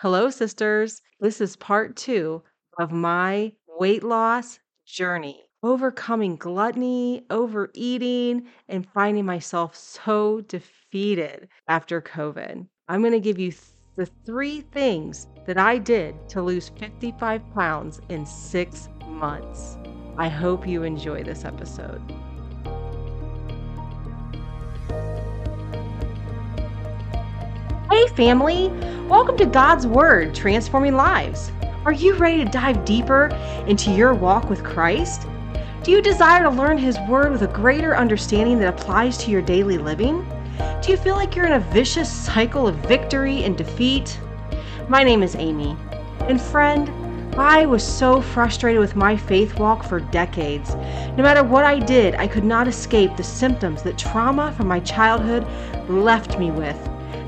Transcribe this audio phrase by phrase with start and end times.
[0.00, 1.00] Hello, sisters.
[1.20, 2.42] This is part two
[2.78, 12.66] of my weight loss journey, overcoming gluttony, overeating, and finding myself so defeated after COVID.
[12.88, 13.62] I'm going to give you th-
[13.96, 19.78] the three things that I did to lose 55 pounds in six months.
[20.18, 22.02] I hope you enjoy this episode.
[27.96, 28.68] Hey, family!
[29.08, 31.50] Welcome to God's Word, Transforming Lives.
[31.86, 33.28] Are you ready to dive deeper
[33.66, 35.26] into your walk with Christ?
[35.82, 39.40] Do you desire to learn His Word with a greater understanding that applies to your
[39.40, 40.28] daily living?
[40.82, 44.20] Do you feel like you're in a vicious cycle of victory and defeat?
[44.90, 45.74] My name is Amy,
[46.20, 46.90] and friend,
[47.38, 50.74] I was so frustrated with my faith walk for decades.
[51.16, 54.80] No matter what I did, I could not escape the symptoms that trauma from my
[54.80, 55.46] childhood
[55.88, 56.76] left me with.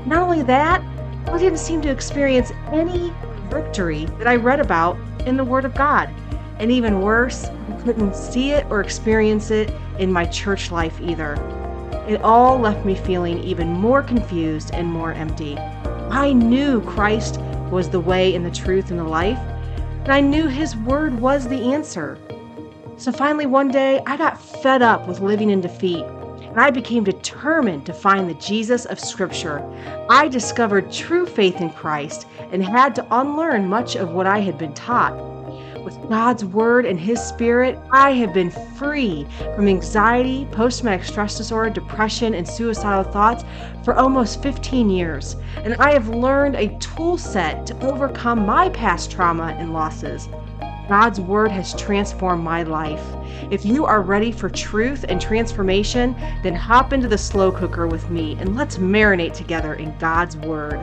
[0.05, 0.81] Not only that,
[1.27, 3.13] I didn't seem to experience any
[3.49, 6.09] victory that I read about in the Word of God.
[6.57, 11.33] And even worse, I couldn't see it or experience it in my church life either.
[12.07, 15.57] It all left me feeling even more confused and more empty.
[16.09, 19.37] I knew Christ was the way and the truth and the life,
[20.03, 22.17] and I knew His Word was the answer.
[22.97, 26.05] So finally, one day, I got fed up with living in defeat
[26.49, 29.63] and I became determined to find the Jesus of Scripture.
[30.09, 34.57] I discovered true faith in Christ and had to unlearn much of what I had
[34.57, 35.13] been taught.
[35.83, 39.25] With God's Word and His Spirit, I have been free
[39.55, 43.43] from anxiety, post traumatic stress disorder, depression, and suicidal thoughts
[43.83, 45.35] for almost 15 years.
[45.57, 50.27] And I have learned a tool set to overcome my past trauma and losses.
[50.89, 53.05] God's Word has transformed my life.
[53.51, 58.09] If you are ready for truth and transformation, then hop into the slow cooker with
[58.09, 60.79] me and let's marinate together in God's Word.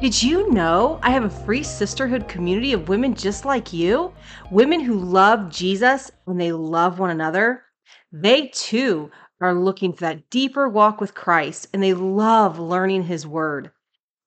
[0.00, 4.14] Did you know I have a free sisterhood community of women just like you?
[4.52, 7.64] Women who love Jesus and they love one another.
[8.12, 9.10] They too
[9.40, 13.72] are looking for that deeper walk with Christ and they love learning His Word.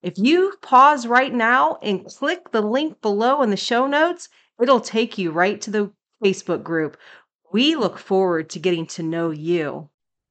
[0.02, 4.30] If you pause right now and click the link below in the show notes,
[4.60, 5.92] it'll take you right to the
[6.24, 6.98] Facebook group.
[7.52, 9.90] We look forward to getting to know you.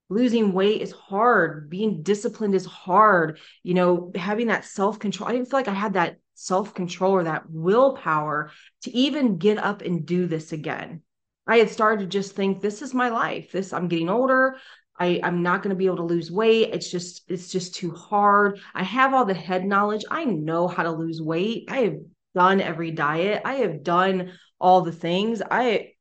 [0.08, 1.70] Losing weight is hard.
[1.70, 3.38] Being disciplined is hard.
[3.62, 5.28] You know, having that self control.
[5.28, 8.50] I didn't feel like I had that self control or that willpower
[8.82, 11.02] to even get up and do this again.
[11.47, 13.52] I had started to just think, this is my life.
[13.52, 14.56] This, I'm getting older.
[15.00, 16.75] I, I'm not going to be able to lose weight.
[16.75, 18.61] It's just, it's just too hard.
[18.75, 20.05] I have all the head knowledge.
[20.11, 21.69] I know how to lose weight.
[21.71, 21.97] I have
[22.34, 23.41] done every diet.
[23.44, 25.41] I have done all the things.
[25.50, 25.93] I,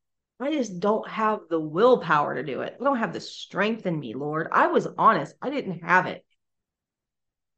[0.41, 2.75] I just don't have the willpower to do it.
[2.79, 4.49] I don't have the strength in me, Lord.
[4.51, 5.33] I was honest.
[5.41, 6.25] I didn't have it.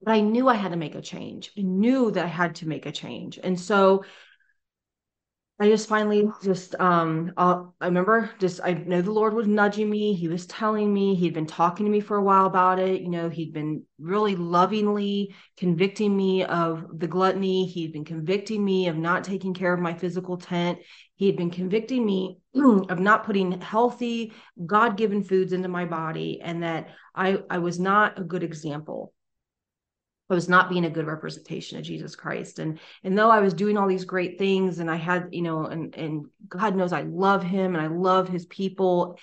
[0.03, 1.51] But I knew I had to make a change.
[1.57, 3.39] I knew that I had to make a change.
[3.43, 4.03] And so
[5.61, 9.91] I just finally just um uh, I remember just I know the Lord was nudging
[9.91, 10.15] me.
[10.15, 13.01] He was telling me he'd been talking to me for a while about it.
[13.01, 17.67] You know, he'd been really lovingly convicting me of the gluttony.
[17.67, 20.79] He'd been convicting me of not taking care of my physical tent.
[21.13, 24.33] He had been convicting me of not putting healthy,
[24.65, 29.13] God-given foods into my body and that I I was not a good example
[30.31, 32.59] I was not being a good representation of Jesus Christ.
[32.59, 35.65] And and though I was doing all these great things and I had, you know,
[35.65, 39.19] and and God knows I love him and I love his people,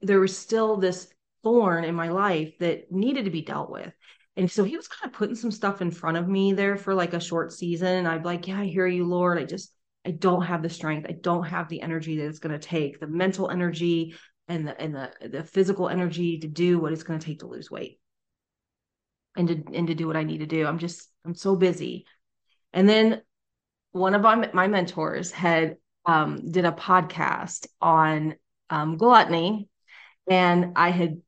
[0.00, 3.92] there was still this thorn in my life that needed to be dealt with.
[4.36, 6.94] And so he was kind of putting some stuff in front of me there for
[6.94, 7.88] like a short season.
[7.88, 9.38] And I'd be like, Yeah, I hear you, Lord.
[9.38, 9.74] I just
[10.06, 11.06] I don't have the strength.
[11.08, 14.14] I don't have the energy that it's going to take, the mental energy
[14.48, 17.46] and the and the the physical energy to do what it's going to take to
[17.46, 17.98] lose weight
[19.36, 20.66] and to and to do what I need to do.
[20.66, 22.06] I'm just I'm so busy.
[22.72, 23.22] And then
[23.92, 25.76] one of my, my mentors had
[26.06, 28.36] um, did a podcast on
[28.70, 29.68] um, gluttony,
[30.28, 31.20] and I had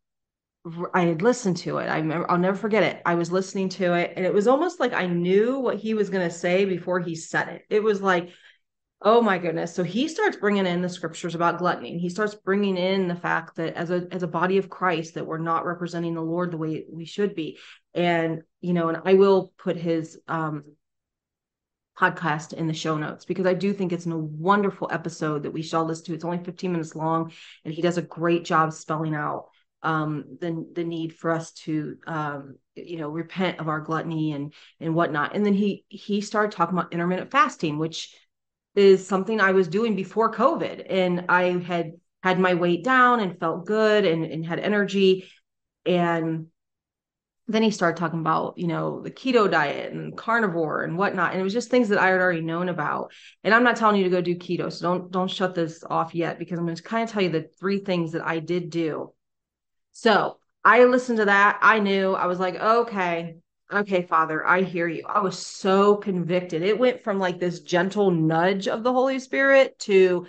[0.94, 1.88] I had listened to it.
[1.88, 3.02] I remember I'll never forget it.
[3.04, 6.10] I was listening to it, and it was almost like I knew what he was
[6.10, 7.62] going to say before he said it.
[7.68, 8.30] It was like
[9.06, 9.74] Oh my goodness.
[9.74, 11.92] So he starts bringing in the scriptures about gluttony.
[11.92, 15.14] and He starts bringing in the fact that as a as a body of Christ
[15.14, 17.58] that we're not representing the Lord the way we should be.
[17.94, 20.64] And you know, and I will put his um
[21.98, 25.62] podcast in the show notes because I do think it's a wonderful episode that we
[25.62, 26.14] shall listen to.
[26.14, 27.32] It's only 15 minutes long
[27.64, 29.46] and he does a great job spelling out
[29.82, 34.52] um the the need for us to um you know repent of our gluttony and
[34.80, 35.36] and whatnot.
[35.36, 38.14] And then he he started talking about intermittent fasting, which
[38.74, 40.86] is something I was doing before COVID.
[40.90, 41.92] And I had
[42.22, 45.28] had my weight down and felt good and, and had energy.
[45.86, 46.46] And
[47.46, 51.32] then he started talking about you know the keto diet and carnivore and whatnot.
[51.32, 53.12] And it was just things that i had already known about.
[53.42, 56.14] And i'm not telling you to go do keto so don't don't shut this off
[56.14, 58.70] yet because i'm going to kind of tell you the three things that i did
[58.70, 59.12] do.
[59.92, 61.58] So i listened to that.
[61.60, 62.14] I knew.
[62.14, 63.36] I was like okay.
[63.72, 65.04] Okay father i hear you.
[65.08, 66.62] I was so convicted.
[66.62, 70.26] It went from like this gentle nudge of the holy spirit to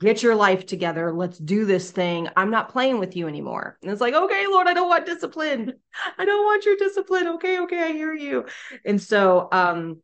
[0.00, 1.12] get your life together.
[1.12, 2.28] Let's do this thing.
[2.36, 3.78] I'm not playing with you anymore.
[3.82, 5.74] And it's like, okay, Lord, I don't want discipline.
[6.18, 7.28] I don't want your discipline.
[7.28, 8.46] Okay, okay, I hear you.
[8.84, 10.00] And so um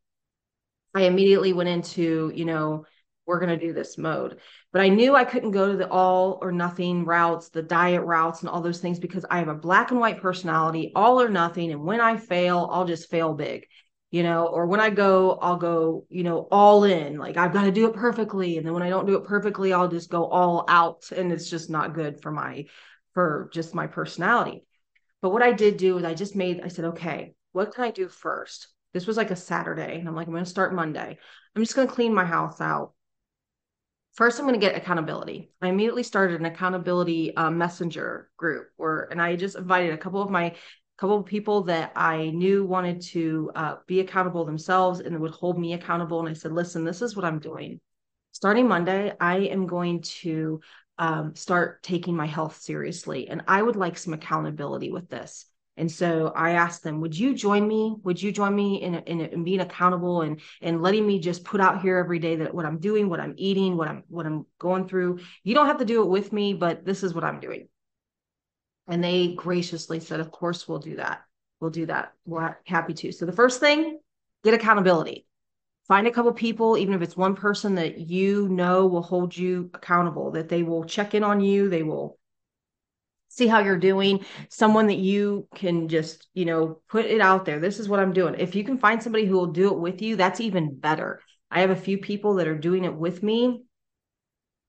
[0.94, 2.84] I immediately went into, you know,
[3.26, 4.40] we're going to do this mode.
[4.72, 8.40] But I knew I couldn't go to the all or nothing routes, the diet routes,
[8.40, 11.70] and all those things because I have a black and white personality, all or nothing.
[11.70, 13.66] And when I fail, I'll just fail big
[14.10, 17.16] you know, or when I go, I'll go, you know, all in.
[17.16, 18.56] Like I've got to do it perfectly.
[18.56, 21.10] And then when I don't do it perfectly, I'll just go all out.
[21.12, 22.66] And it's just not good for my,
[23.14, 24.64] for just my personality.
[25.22, 27.90] But what I did do is I just made, I said, okay, what can I
[27.90, 28.68] do first?
[28.92, 30.00] This was like a Saturday.
[30.00, 31.16] And I'm like, I'm going to start Monday.
[31.54, 32.94] I'm just going to clean my house out.
[34.14, 35.52] First, I'm going to get accountability.
[35.62, 40.20] I immediately started an accountability uh, messenger group where, and I just invited a couple
[40.20, 40.56] of my
[41.00, 45.58] couple of people that I knew wanted to uh, be accountable themselves and would hold
[45.58, 46.20] me accountable.
[46.20, 47.80] And I said, listen, this is what I'm doing.
[48.32, 50.60] Starting Monday, I am going to
[50.98, 53.28] um, start taking my health seriously.
[53.28, 55.46] And I would like some accountability with this.
[55.78, 57.96] And so I asked them, would you join me?
[58.02, 61.62] Would you join me in, in, in being accountable and, and letting me just put
[61.62, 64.44] out here every day that what I'm doing, what I'm eating, what I'm, what I'm
[64.58, 67.40] going through, you don't have to do it with me, but this is what I'm
[67.40, 67.68] doing.
[68.88, 71.22] And they graciously said, Of course, we'll do that.
[71.60, 72.12] We'll do that.
[72.24, 73.12] We're happy to.
[73.12, 74.00] So the first thing,
[74.42, 75.26] get accountability.
[75.86, 79.70] Find a couple people, even if it's one person that you know will hold you
[79.74, 82.18] accountable, that they will check in on you, they will
[83.28, 87.60] see how you're doing, someone that you can just, you know, put it out there.
[87.60, 88.34] This is what I'm doing.
[88.38, 91.20] If you can find somebody who will do it with you, that's even better.
[91.50, 93.62] I have a few people that are doing it with me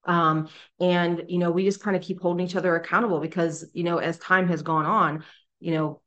[0.05, 0.49] um,
[0.79, 3.97] and you know we just kind of keep holding each other accountable because you know
[3.97, 5.23] as time has gone on
[5.59, 6.01] you know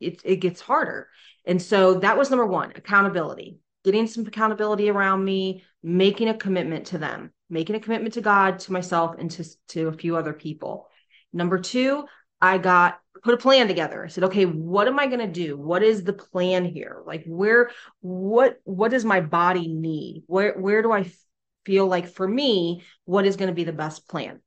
[0.00, 1.08] it, it gets harder.
[1.44, 3.58] And so that was number one accountability.
[3.84, 8.60] Getting some accountability around me making a commitment to them making a commitment to god
[8.60, 10.88] to myself and to, to a few other people.
[11.32, 12.04] Number two
[12.42, 14.04] i got put a plan together.
[14.04, 15.56] I said okay what am i going to do?
[15.56, 17.02] What is the plan here?
[17.06, 17.70] Like where
[18.00, 20.24] what what does my body need?
[20.26, 21.10] Where where do i
[21.64, 24.40] feel like for me, what is going to be the best plan?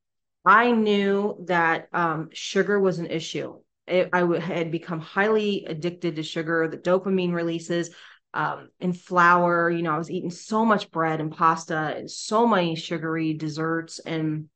[0.45, 3.59] I knew that um, sugar was an issue.
[3.87, 7.91] It, I w- had become highly addicted to sugar, the dopamine releases
[8.33, 9.69] um, and flour.
[9.69, 13.99] You know, I was eating so much bread and pasta and so many sugary desserts.
[13.99, 14.49] And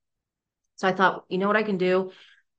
[0.75, 2.12] so I thought, you know what I can do?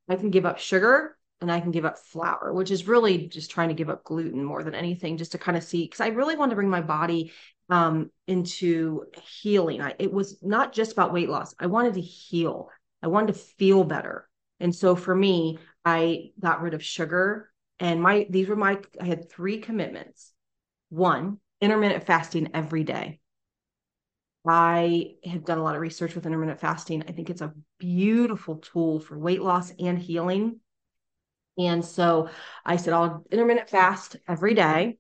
[0.08, 3.50] I can give up sugar and I can give up flour, which is really just
[3.50, 5.84] trying to give up gluten more than anything, just to kind of see.
[5.84, 7.32] Because I really want to bring my body
[7.68, 9.04] um, into
[9.42, 9.80] healing.
[9.80, 11.54] I, it was not just about weight loss.
[11.58, 12.70] I wanted to heal.
[13.02, 14.28] I wanted to feel better.
[14.60, 17.50] And so for me, I got rid of sugar
[17.80, 20.32] and my these were my I had three commitments.
[20.90, 23.20] One, intermittent fasting every day.
[24.46, 27.04] I have done a lot of research with intermittent fasting.
[27.06, 30.60] I think it's a beautiful tool for weight loss and healing.
[31.58, 32.30] And so
[32.64, 34.98] I said, I'll intermittent fast every day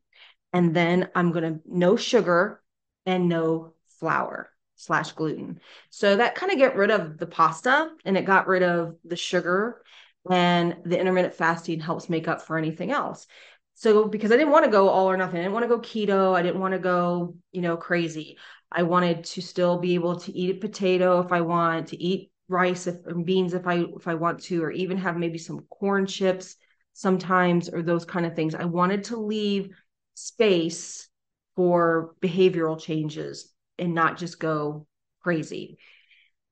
[0.58, 2.60] and then I'm going to no sugar
[3.06, 5.60] and no flour slash gluten.
[5.88, 9.14] So that kind of get rid of the pasta and it got rid of the
[9.14, 9.82] sugar
[10.28, 13.28] and the intermittent fasting helps make up for anything else.
[13.74, 15.78] So because I didn't want to go all or nothing, I didn't want to go
[15.78, 18.36] keto, I didn't want to go, you know, crazy.
[18.72, 22.32] I wanted to still be able to eat a potato if I want, to eat
[22.48, 25.60] rice if, and beans if I if I want to, or even have maybe some
[25.70, 26.56] corn chips
[26.94, 28.56] sometimes or those kind of things.
[28.56, 29.70] I wanted to leave
[30.18, 31.08] space
[31.56, 34.86] for behavioral changes and not just go
[35.22, 35.78] crazy.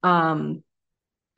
[0.02, 0.62] Um,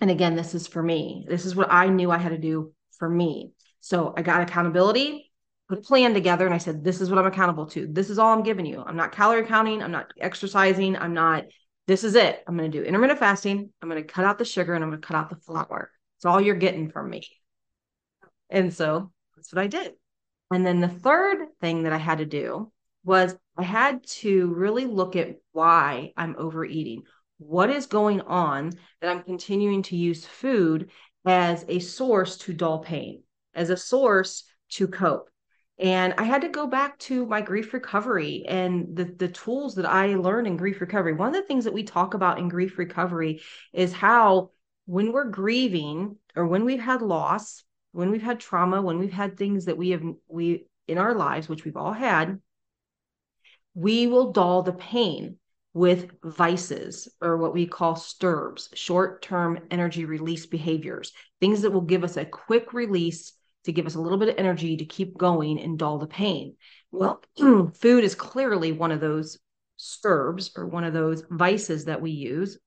[0.01, 1.27] and again, this is for me.
[1.29, 3.53] This is what I knew I had to do for me.
[3.81, 5.33] So I got accountability,
[5.69, 7.87] put a plan together, and I said, This is what I'm accountable to.
[7.87, 8.83] This is all I'm giving you.
[8.87, 9.83] I'm not calorie counting.
[9.83, 10.97] I'm not exercising.
[10.97, 11.45] I'm not,
[11.87, 12.43] this is it.
[12.47, 13.71] I'm going to do intermittent fasting.
[13.83, 15.91] I'm going to cut out the sugar and I'm going to cut out the flour.
[16.19, 17.23] It's all you're getting from me.
[18.51, 19.93] And so that's what I did.
[20.50, 22.73] And then the third thing that I had to do
[23.05, 27.02] was I had to really look at why I'm overeating.
[27.38, 30.90] What is going on that I'm continuing to use food
[31.26, 33.23] as a source to dull pain,
[33.55, 35.31] as a source to cope?
[35.78, 39.87] And I had to go back to my grief recovery and the, the tools that
[39.87, 41.12] I learned in grief recovery.
[41.12, 44.50] One of the things that we talk about in grief recovery is how
[44.87, 47.62] when we're grieving or when we've had loss,
[47.99, 51.49] when we've had trauma, when we've had things that we have we in our lives,
[51.49, 52.40] which we've all had,
[53.75, 55.37] we will dull the pain
[55.75, 61.81] with vices or what we call STERBs, short term energy release behaviors, things that will
[61.81, 63.33] give us a quick release
[63.64, 66.55] to give us a little bit of energy to keep going and dull the pain.
[66.93, 69.38] Well, food is clearly one of those
[69.76, 72.59] STERBs or one of those vices that we use.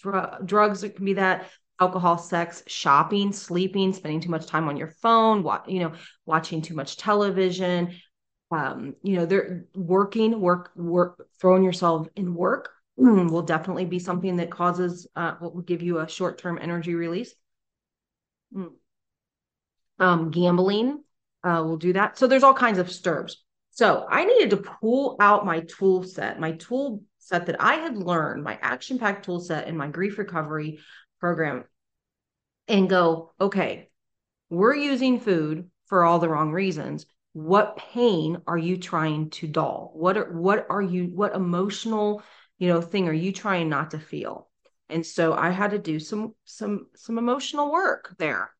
[0.00, 4.88] Dr- drugs, can be that alcohol, sex, shopping, sleeping, spending too much time on your
[4.88, 5.92] phone, wa- you know,
[6.26, 7.94] watching too much television,
[8.50, 14.36] um, you know, they're working, work, work, throwing yourself in work will definitely be something
[14.36, 17.32] that causes uh, what will give you a short-term energy release.
[18.52, 18.72] Mm.
[20.00, 21.04] Um, gambling
[21.44, 22.18] uh, will do that.
[22.18, 23.44] So there's all kinds of stirs.
[23.70, 27.98] So I needed to pull out my tool set, my tool set that I had
[27.98, 30.80] learned, my action packed tool set in my grief recovery
[31.20, 31.64] program,
[32.66, 33.90] and go, okay,
[34.48, 37.04] we're using food for all the wrong reasons.
[37.34, 39.92] What pain are you trying to dull?
[39.94, 42.22] What are what are you what emotional
[42.58, 44.48] you know thing are you trying not to feel?
[44.88, 48.50] And so i had to do some some some emotional work there.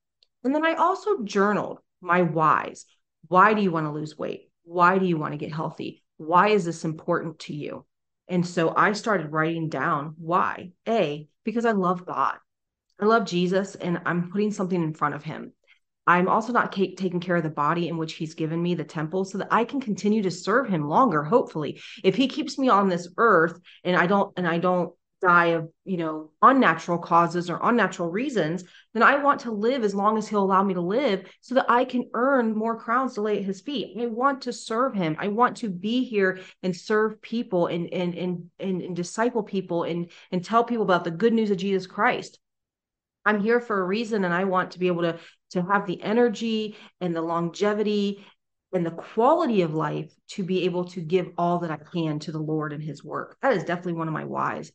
[0.44, 2.84] And then i also journaled my whys.
[3.28, 4.50] Why do you want to lose weight?
[4.64, 6.04] Why do you want to get healthy?
[6.18, 7.87] Why is this important to you
[8.28, 10.70] and so i started writing down why.
[10.88, 12.37] A because i love god.
[13.00, 15.52] I love jesus and i'm putting something in front of him.
[16.08, 19.26] I'm also not taking care of the body in which he's given me, the temple,
[19.26, 21.82] so that I can continue to serve him longer, hopefully.
[22.02, 25.68] If he keeps me on this earth and I don't and I don't die of,
[25.84, 30.28] you know, unnatural causes or unnatural reasons, then I want to live as long as
[30.28, 33.44] he'll allow me to live so that I can earn more crowns to lay at
[33.44, 33.96] his feet.
[34.00, 35.16] I want to serve him.
[35.18, 39.84] I want to be here and serve people and and and and, and disciple people
[39.84, 42.38] and and tell people about the good news of Jesus Christ.
[43.25, 45.18] I'm here for a reason and I want to be able to
[45.50, 48.25] to have the energy and the longevity
[48.72, 52.32] and the quality of life to be able to give all that I can to
[52.32, 53.38] the Lord and his work.
[53.40, 54.72] That is definitely one of my whys.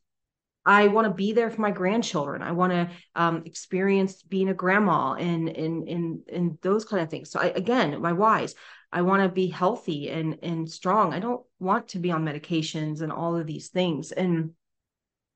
[0.66, 2.42] I want to be there for my grandchildren.
[2.42, 7.32] I want to um, experience being a grandma and and and those kind of things.
[7.32, 8.56] So I, again, my whys.
[8.92, 11.14] I want to be healthy and and strong.
[11.14, 14.12] I don't want to be on medications and all of these things.
[14.12, 14.52] And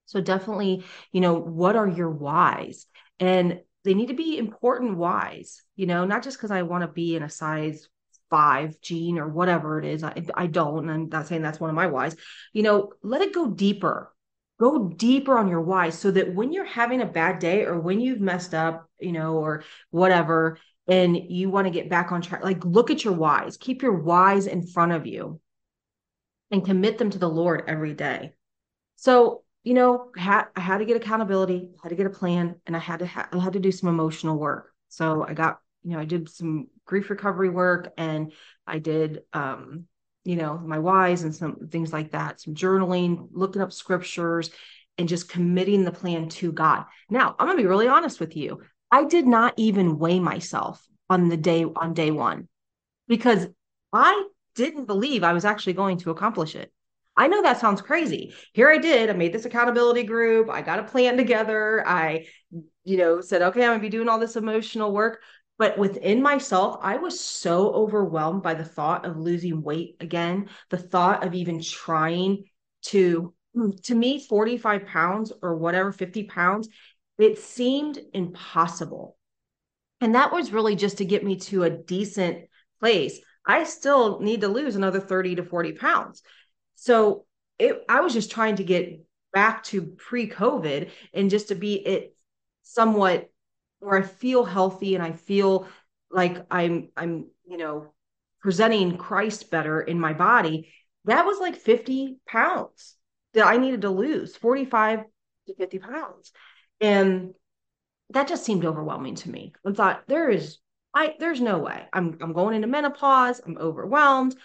[0.05, 2.85] so definitely, you know, what are your whys?
[3.19, 6.87] And they need to be important whys, you know, not just because I want to
[6.87, 7.87] be in a size
[8.29, 10.03] five jean or whatever it is.
[10.03, 12.15] I, I don't, and I'm not saying that's one of my whys.
[12.53, 14.13] You know, let it go deeper.
[14.59, 17.99] Go deeper on your why so that when you're having a bad day or when
[17.99, 22.43] you've messed up, you know, or whatever, and you want to get back on track,
[22.43, 25.39] like look at your whys, keep your whys in front of you
[26.49, 28.33] and commit them to the Lord every day.
[28.95, 32.55] So you know, had, I had to get accountability, I had to get a plan,
[32.65, 34.73] and I had to ha- I had to do some emotional work.
[34.87, 38.31] So I got, you know, I did some grief recovery work, and
[38.65, 39.87] I did, um,
[40.27, 44.49] you know, my whys and some things like that, some journaling, looking up scriptures,
[44.97, 46.83] and just committing the plan to God.
[47.09, 48.59] Now, I'm gonna be really honest with you.
[48.91, 52.49] I did not even weigh myself on the day on day one
[53.07, 53.47] because
[53.93, 56.73] I didn't believe I was actually going to accomplish it.
[57.15, 58.33] I know that sounds crazy.
[58.51, 59.09] Here I did.
[59.09, 60.49] I made this accountability group.
[60.49, 61.87] I got a plan together.
[61.87, 62.27] I,
[62.83, 65.21] you know, said, okay, I'm going to be doing all this emotional work.
[65.57, 70.77] But within myself, I was so overwhelmed by the thought of losing weight again, the
[70.77, 72.45] thought of even trying
[72.83, 76.69] to, mm, to me, 45 pounds or whatever, 50 pounds,
[77.17, 79.17] it seemed impossible.
[79.99, 82.45] And that was really just to get me to a decent
[82.79, 83.19] place.
[83.45, 86.21] I still need to lose another 30 to 40 pounds.
[86.75, 87.25] So
[87.57, 89.01] it, I was just trying to get
[89.33, 92.15] back to pre-COVID and just to be it
[92.61, 93.29] somewhat
[93.79, 95.67] where I feel healthy and I feel
[96.11, 97.93] like I'm I'm you know
[98.41, 100.71] presenting Christ better in my body.
[101.05, 102.95] That was like 50 pounds
[103.33, 105.03] that I needed to lose, 45
[105.47, 106.31] to 50 pounds.
[106.81, 107.33] And
[108.11, 109.53] that just seemed overwhelming to me.
[109.65, 110.59] I thought there is
[110.93, 111.85] I there's no way.
[111.93, 113.41] I'm I'm going into menopause.
[113.45, 114.35] I'm overwhelmed.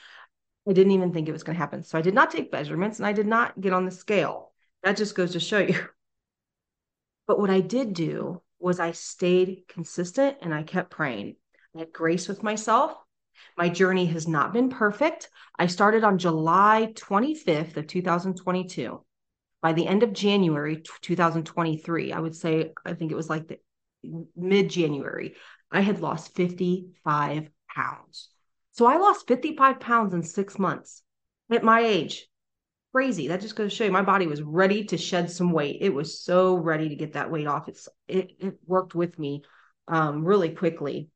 [0.69, 1.83] I didn't even think it was going to happen.
[1.83, 4.53] So I did not take measurements and I did not get on the scale.
[4.85, 5.79] That just goes to show you.
[7.27, 11.37] But what I did do was I stayed consistent and I kept praying.
[11.75, 12.95] I had grace with myself.
[13.57, 15.29] My journey has not been perfect.
[15.59, 19.05] I started on July 25th of 2022.
[19.61, 23.61] By the end of January 2023, I would say, I think it was like
[24.37, 25.35] mid January,
[25.71, 28.29] I had lost 55 pounds.
[28.73, 31.03] So I lost 55 pounds in six months
[31.51, 32.27] at my age.
[32.93, 33.29] Crazy.
[33.29, 35.79] That just goes to show you my body was ready to shed some weight.
[35.81, 37.69] It was so ready to get that weight off.
[37.69, 39.43] It's it, it worked with me
[39.89, 41.09] um, really quickly.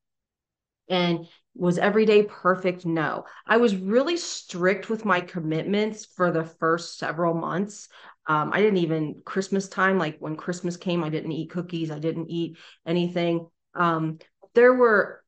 [0.89, 2.87] And Was every day perfect?
[2.87, 3.25] No.
[3.47, 7.89] I was really strict with my commitments for the first several months.
[8.27, 11.99] Um, I didn't even Christmas time, like when Christmas came, I didn't eat cookies, I
[11.99, 12.57] didn't eat
[12.87, 13.49] anything.
[13.75, 14.19] Um,
[14.55, 15.23] there were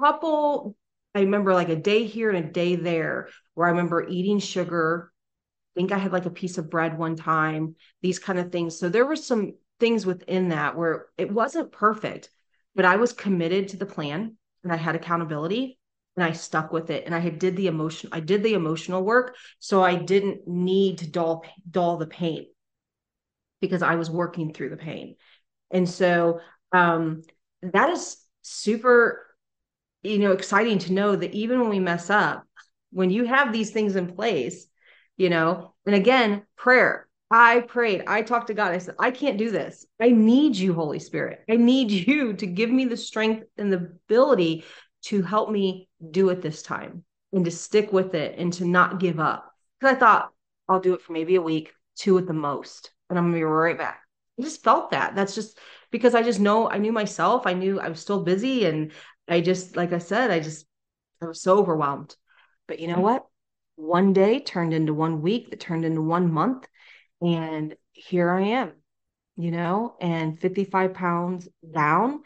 [0.00, 0.76] couple,
[1.14, 5.09] I remember like a day here and a day there where I remember eating sugar.
[5.80, 8.78] I think I had like a piece of bread one time, these kind of things.
[8.78, 12.28] So there were some things within that where it wasn't perfect,
[12.74, 15.78] but I was committed to the plan and I had accountability
[16.16, 19.02] and I stuck with it and I had did the emotion I did the emotional
[19.02, 22.48] work so I didn't need to dull dull the pain
[23.62, 25.16] because I was working through the pain.
[25.70, 26.40] And so
[26.72, 27.22] um
[27.62, 29.26] that is super
[30.02, 32.44] you know exciting to know that even when we mess up
[32.90, 34.66] when you have these things in place
[35.20, 38.02] you know and again prayer I prayed.
[38.08, 38.72] I talked to God.
[38.72, 39.86] I said, I can't do this.
[40.00, 41.44] I need you, Holy Spirit.
[41.48, 44.64] I need you to give me the strength and the ability
[45.04, 48.98] to help me do it this time and to stick with it and to not
[48.98, 49.52] give up.
[49.78, 50.30] Because I thought
[50.68, 53.44] I'll do it for maybe a week, two at the most, and I'm gonna be
[53.44, 54.00] right back.
[54.38, 55.14] I just felt that.
[55.14, 55.58] That's just
[55.90, 57.46] because I just know I knew myself.
[57.46, 58.64] I knew I was still busy.
[58.64, 58.92] And
[59.28, 60.66] I just, like I said, I just,
[61.22, 62.16] I was so overwhelmed.
[62.66, 63.26] But you know what?
[63.80, 66.68] One day turned into one week, that turned into one month
[67.22, 68.72] and here I am,
[69.36, 72.22] you know, and 55 pounds down.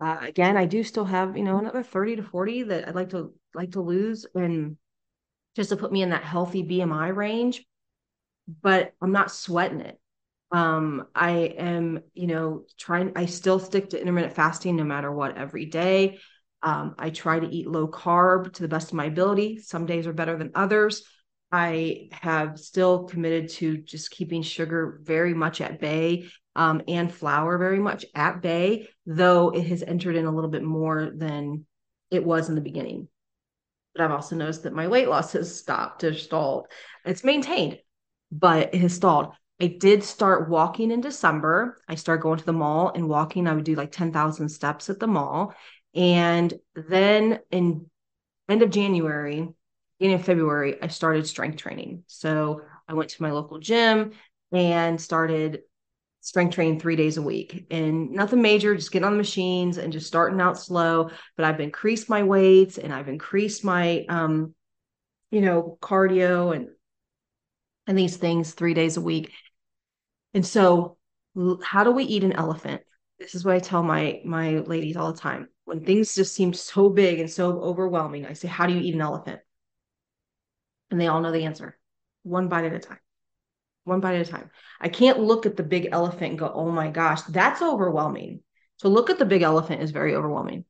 [0.00, 3.10] Uh, again, I do still have, you know, another 30 to 40 that I'd like
[3.10, 4.76] to like to lose and
[5.56, 7.64] just to put me in that healthy BMI range,
[8.62, 9.98] but I'm not sweating it.
[10.50, 15.36] Um, I am, you know, trying, I still stick to intermittent fasting no matter what
[15.36, 16.18] every day.
[16.64, 19.58] Um, I try to eat low carb to the best of my ability.
[19.58, 21.04] Some days are better than others.
[21.52, 27.58] I have still committed to just keeping sugar very much at bay um, and flour
[27.58, 31.66] very much at bay, though it has entered in a little bit more than
[32.10, 33.08] it was in the beginning.
[33.94, 36.66] But I've also noticed that my weight loss has stopped or stalled.
[37.04, 37.78] It's maintained,
[38.32, 39.34] but it has stalled.
[39.60, 41.80] I did start walking in December.
[41.88, 43.46] I started going to the mall and walking.
[43.46, 45.54] I would do like 10,000 steps at the mall.
[45.94, 47.86] And then in
[48.48, 49.48] end of January,
[49.98, 52.04] beginning of February, I started strength training.
[52.06, 54.12] So I went to my local gym
[54.52, 55.60] and started
[56.20, 59.92] strength training three days a week and nothing major, just getting on the machines and
[59.92, 61.10] just starting out slow.
[61.36, 64.54] But I've increased my weights and I've increased my, um,
[65.30, 66.68] you know, cardio and
[67.86, 69.30] and these things three days a week.
[70.32, 70.96] And so,
[71.62, 72.82] how do we eat an elephant?
[73.18, 75.48] This is what I tell my my ladies all the time.
[75.64, 78.94] When things just seem so big and so overwhelming, I say, "How do you eat
[78.94, 79.40] an elephant?"
[80.90, 81.76] and they all know the answer
[82.22, 82.98] one bite at a time
[83.82, 84.50] one bite at a time.
[84.80, 88.40] I can't look at the big elephant and go oh my gosh that's overwhelming.
[88.78, 90.64] To look at the big elephant is very overwhelming.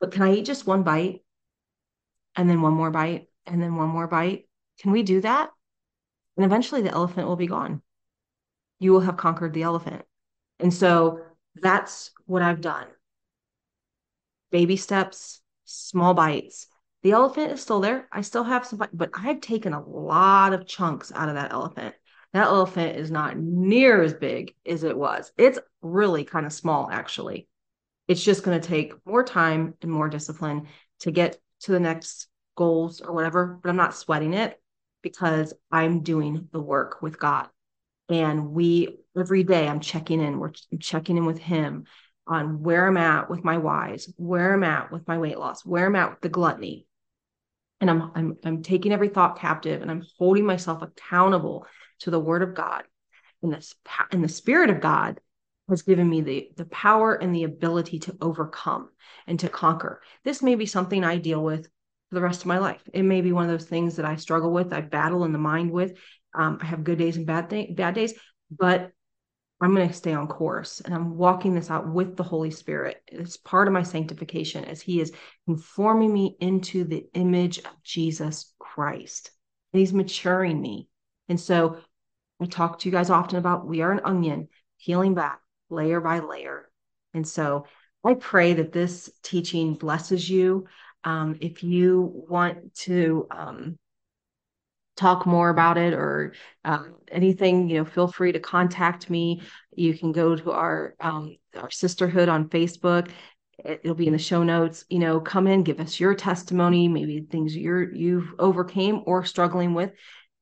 [0.00, 1.22] But can i eat just one bite?
[2.36, 3.28] And then one more bite?
[3.46, 4.48] And then one more bite?
[4.80, 5.50] Can we do that?
[6.36, 7.82] And eventually the elephant will be gone.
[8.80, 10.02] You will have conquered the elephant.
[10.58, 11.20] And so
[11.54, 12.86] that's what i've done
[14.52, 16.68] baby steps small bites
[17.02, 18.08] the elephant is still there.
[18.12, 21.94] I still have some, but I've taken a lot of chunks out of that elephant.
[22.32, 25.32] That elephant is not near as big as it was.
[25.36, 27.48] It's really kind of small, actually.
[28.08, 30.68] It's just going to take more time and more discipline
[31.00, 34.60] to get to the next goals or whatever, but I'm not sweating it
[35.02, 37.48] because I'm doing the work with God.
[38.08, 40.38] And we, every day, I'm checking in.
[40.38, 41.84] We're checking in with Him
[42.26, 45.86] on where I'm at with my whys, where I'm at with my weight loss, where
[45.86, 46.86] I'm at with the gluttony,
[47.80, 51.66] and I'm I'm I'm taking every thought captive and I'm holding myself accountable
[52.00, 52.84] to the word of God.
[53.42, 53.74] And this
[54.12, 55.20] and the spirit of God
[55.68, 58.90] has given me the the power and the ability to overcome
[59.26, 60.00] and to conquer.
[60.24, 61.64] This may be something I deal with
[62.08, 62.82] for the rest of my life.
[62.92, 65.38] It may be one of those things that I struggle with, I battle in the
[65.38, 65.98] mind with.
[66.34, 68.14] Um, I have good days and bad th- bad days,
[68.50, 68.92] but
[69.62, 73.00] I'm going to stay on course and I'm walking this out with the Holy Spirit.
[73.06, 75.12] It's part of my sanctification as He is
[75.46, 79.30] conforming me into the image of Jesus Christ.
[79.72, 80.88] And He's maturing me.
[81.28, 81.78] And so
[82.40, 84.48] I talk to you guys often about we are an onion
[84.84, 86.68] peeling back layer by layer.
[87.14, 87.66] And so
[88.04, 90.66] I pray that this teaching blesses you.
[91.04, 93.78] Um, if you want to um,
[94.96, 99.42] talk more about it or um, anything, you know, feel free to contact me.
[99.74, 103.10] You can go to our um, our sisterhood on Facebook.
[103.64, 104.84] It'll be in the show notes.
[104.88, 109.74] You know, come in, give us your testimony, maybe things you're you've overcame or struggling
[109.74, 109.92] with.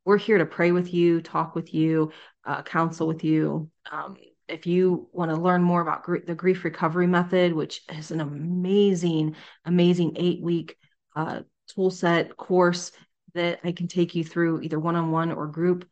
[0.05, 2.13] We're here to pray with you, talk with you,
[2.45, 3.71] uh, counsel with you.
[3.91, 4.17] Um,
[4.49, 8.21] if you want to learn more about gr- the grief recovery method, which is an
[8.21, 10.77] amazing, amazing eight week
[11.15, 12.93] uh, tool set course
[13.35, 15.89] that I can take you through either one on one or group.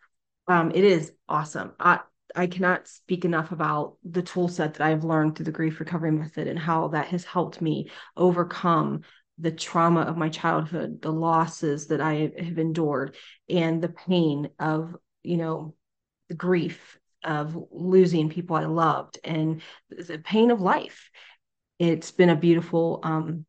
[0.47, 1.73] Um, it is awesome.
[1.79, 2.01] I,
[2.35, 6.11] I cannot speak enough about the tool set that I've learned through the grief recovery
[6.11, 9.03] method and how that has helped me overcome
[9.39, 13.17] the trauma of my childhood, the losses that I have endured,
[13.49, 15.75] and the pain of, you know,
[16.29, 21.11] the grief of losing people I loved and the pain of life.
[21.79, 23.47] It's been a beautiful um,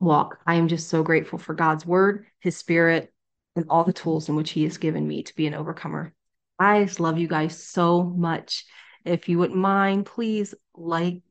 [0.00, 0.38] walk.
[0.46, 3.12] I am just so grateful for God's word, his spirit,
[3.56, 6.12] and all the tools in which he has given me to be an overcomer.
[6.58, 8.64] I just love you guys so much.
[9.04, 11.22] If you wouldn't mind, please like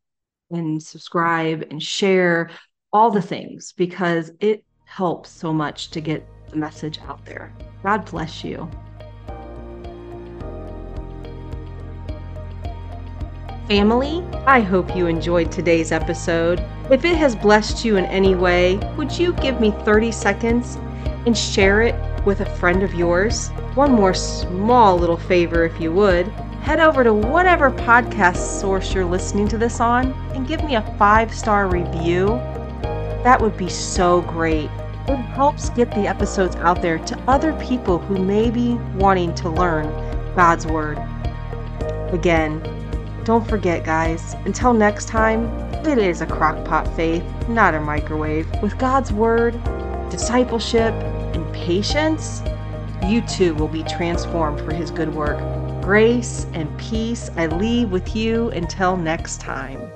[0.49, 2.49] and subscribe and share
[2.93, 7.53] all the things because it helps so much to get the message out there.
[7.83, 8.69] God bless you.
[13.67, 16.63] Family, I hope you enjoyed today's episode.
[16.89, 20.77] If it has blessed you in any way, would you give me 30 seconds
[21.25, 21.93] and share it
[22.25, 23.49] with a friend of yours?
[23.75, 26.27] One more small little favor, if you would.
[26.61, 30.95] Head over to whatever podcast source you're listening to this on and give me a
[30.97, 32.27] five star review.
[33.25, 34.69] That would be so great.
[35.09, 39.49] It helps get the episodes out there to other people who may be wanting to
[39.49, 39.87] learn
[40.37, 40.97] God's Word.
[42.13, 42.76] Again,
[43.27, 45.47] don't forget, guys, until next time,
[45.85, 48.47] it is a crockpot faith, not a microwave.
[48.61, 49.61] With God's Word,
[50.09, 50.93] discipleship,
[51.35, 52.41] and patience,
[53.03, 55.37] you too will be transformed for His good work.
[55.83, 59.91] Grace and peace I leave with you until next time.